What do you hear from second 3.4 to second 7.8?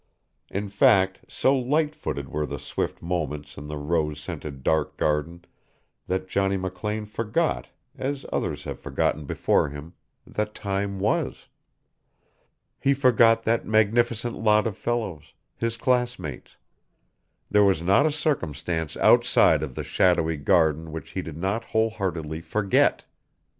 in the rose scented dark garden that Johnny McLean forgot,